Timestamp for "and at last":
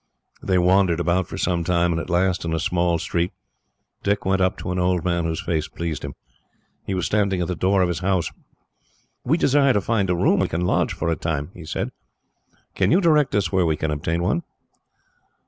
1.91-2.43